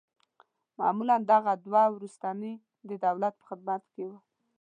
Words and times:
معمولاً 0.79 1.15
دغه 1.31 1.51
دوه 1.65 1.83
وروستني 1.95 2.53
د 2.89 2.91
دولت 3.05 3.33
په 3.37 3.43
خدمت 3.49 3.83
کې 3.93 4.03
وه. 4.09 4.17